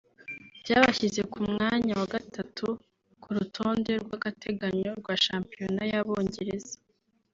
[0.61, 2.65] byabashyize ku mwanya wa gatatu
[3.21, 6.75] ku rutonde rw’agateganyo rwa shampiyona y’Abongereza